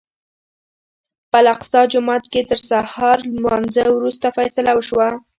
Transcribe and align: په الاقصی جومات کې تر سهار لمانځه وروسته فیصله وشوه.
په 1.31 1.37
الاقصی 1.41 1.81
جومات 1.91 2.23
کې 2.31 2.41
تر 2.49 2.59
سهار 2.69 3.17
لمانځه 3.35 3.83
وروسته 3.91 4.27
فیصله 4.37 4.71
وشوه. 4.73 5.07